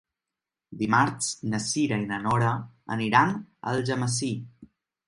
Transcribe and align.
Dimarts 0.79 1.27
na 1.53 1.59
Cira 1.67 2.01
i 2.07 2.09
na 2.15 2.19
Nora 2.25 2.57
aniran 2.99 3.39
a 3.39 3.41
Algemesí. 3.79 4.35